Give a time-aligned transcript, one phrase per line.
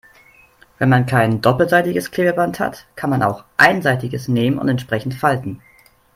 [0.79, 5.61] Wenn man kein doppelseitiges Klebeband hat, kann man auch einseitiges nehmen und entsprechend falten.